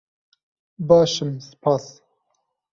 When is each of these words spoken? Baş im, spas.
Baş 0.93 1.13
im, 1.27 1.31
spas. 1.51 1.85